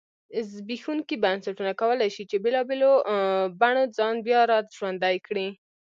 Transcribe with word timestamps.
زبېښونکي 0.51 1.15
بنسټونه 1.23 1.71
کولای 1.81 2.09
شي 2.15 2.23
چې 2.29 2.37
بېلابېلو 2.43 2.91
بڼو 3.59 3.83
ځان 3.97 4.15
بیا 4.27 4.41
را 4.51 4.59
ژوندی 4.77 5.17
کړی. 5.27 5.47